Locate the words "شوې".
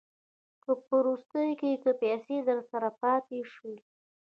3.53-3.77